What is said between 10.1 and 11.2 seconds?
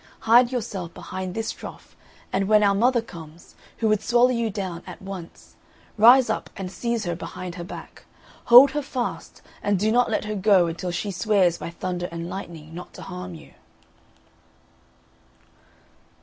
her go until she